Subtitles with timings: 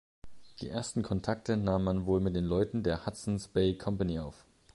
[0.61, 4.45] Die ersten Kontakte nahm man wohl mit den Leuten der Hudson’s Bay Company auf.